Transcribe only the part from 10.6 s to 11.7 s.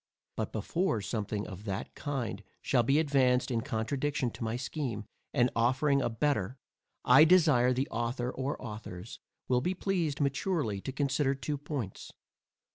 to consider two